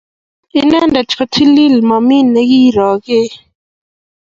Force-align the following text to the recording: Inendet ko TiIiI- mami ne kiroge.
Inendet 0.59 1.09
ko 1.17 1.23
TiIiI- 1.33 1.67
mami 1.89 2.17
ne 2.31 2.41
kiroge. 2.49 3.21